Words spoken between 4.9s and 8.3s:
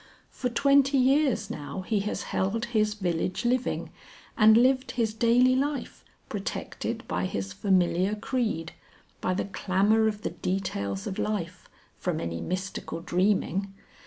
his daily life, protected by his familiar